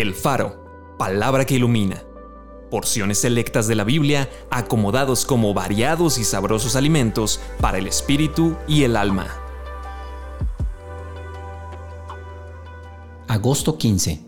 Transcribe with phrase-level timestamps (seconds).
[0.00, 2.04] El Faro, palabra que ilumina.
[2.70, 8.84] Porciones selectas de la Biblia acomodados como variados y sabrosos alimentos para el espíritu y
[8.84, 9.26] el alma.
[13.26, 14.20] Agosto 15.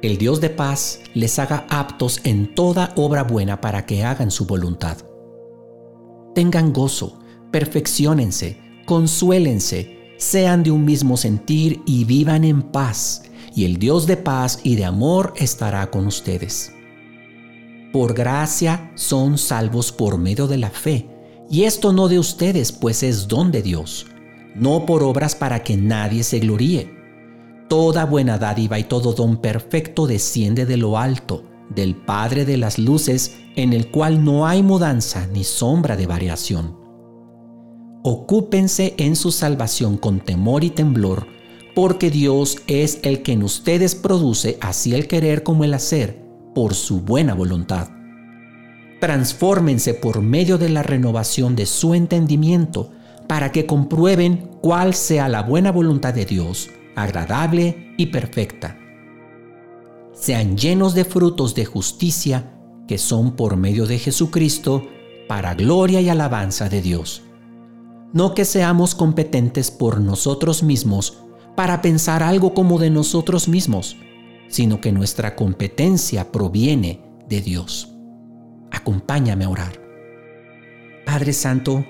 [0.00, 4.46] El Dios de paz les haga aptos en toda obra buena para que hagan su
[4.46, 4.96] voluntad.
[6.34, 7.18] Tengan gozo,
[7.50, 14.16] perfeccionense, consuélense, sean de un mismo sentir y vivan en paz, y el Dios de
[14.16, 16.72] paz y de amor estará con ustedes.
[17.92, 21.08] Por gracia son salvos por medio de la fe,
[21.50, 24.06] y esto no de ustedes, pues es don de Dios,
[24.54, 26.90] no por obras para que nadie se gloríe.
[27.68, 31.44] Toda buena dádiva y todo don perfecto desciende de lo alto,
[31.74, 36.84] del Padre de las Luces, en el cual no hay mudanza ni sombra de variación
[38.06, 41.26] Ocúpense en su salvación con temor y temblor,
[41.74, 46.22] porque Dios es el que en ustedes produce así el querer como el hacer,
[46.54, 47.88] por su buena voluntad.
[49.00, 52.90] Transfórmense por medio de la renovación de su entendimiento,
[53.26, 58.78] para que comprueben cuál sea la buena voluntad de Dios, agradable y perfecta.
[60.12, 62.52] Sean llenos de frutos de justicia,
[62.86, 64.86] que son por medio de Jesucristo,
[65.26, 67.22] para gloria y alabanza de Dios
[68.14, 71.18] no que seamos competentes por nosotros mismos
[71.56, 73.96] para pensar algo como de nosotros mismos,
[74.48, 77.92] sino que nuestra competencia proviene de Dios.
[78.70, 79.80] Acompáñame a orar.
[81.06, 81.84] Padre Santo,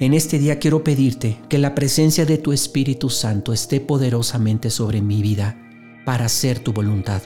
[0.00, 5.00] en este día quiero pedirte que la presencia de tu Espíritu Santo esté poderosamente sobre
[5.00, 5.56] mi vida
[6.04, 7.22] para hacer tu voluntad.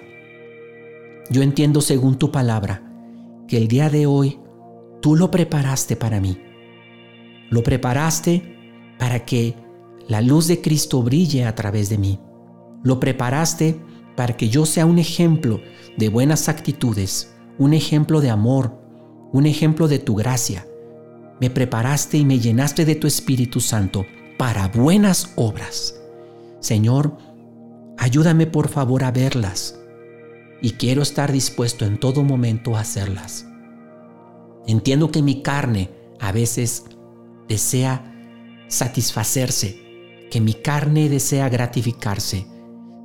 [1.31, 2.83] Yo entiendo según tu palabra
[3.49, 4.39] que el día de hoy
[5.01, 6.39] tú lo preparaste para mí
[7.51, 8.43] lo preparaste
[8.99, 9.55] para que
[10.09, 12.19] la luz de Cristo brille a través de mí.
[12.83, 13.81] Lo preparaste
[14.17, 15.61] para que yo sea un ejemplo
[15.97, 18.81] de buenas actitudes, un ejemplo de amor,
[19.33, 20.67] un ejemplo de tu gracia.
[21.41, 24.07] Me preparaste y me llenaste de tu Espíritu Santo
[24.39, 26.01] para buenas obras.
[26.61, 27.19] Señor,
[27.99, 29.79] ayúdame por favor a verlas
[30.61, 33.47] y quiero estar dispuesto en todo momento a hacerlas.
[34.67, 36.85] Entiendo que mi carne a veces
[37.49, 38.15] desea
[38.69, 39.88] satisfacerse,
[40.31, 42.47] que mi carne desea gratificarse,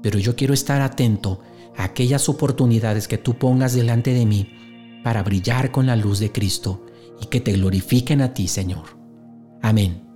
[0.01, 1.41] pero yo quiero estar atento
[1.77, 4.49] a aquellas oportunidades que tú pongas delante de mí
[5.03, 6.85] para brillar con la luz de Cristo
[7.21, 8.97] y que te glorifiquen a ti, Señor.
[9.61, 10.12] Amén.